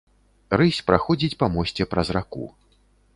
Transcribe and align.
Рысь 0.61 0.79
праходзіць 0.87 1.37
па 1.43 1.49
мосце 1.57 1.87
праз 1.93 2.07
раку. 2.17 2.45